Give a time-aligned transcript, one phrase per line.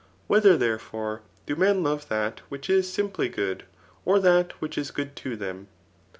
[0.25, 3.65] Whether, therefore, do men love that which is [simply] good,
[4.03, 5.67] or that which is good to them